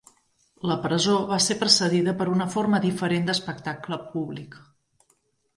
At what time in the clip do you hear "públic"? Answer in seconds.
4.15-4.59